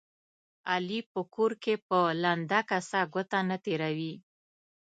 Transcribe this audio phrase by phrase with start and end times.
[0.71, 4.13] علي په کور کې په لنده کاسه ګوته نه تېروي.